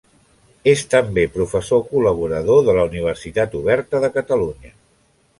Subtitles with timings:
[0.69, 4.73] És també professor col·laborador de la Universitat Oberta de Catalunya.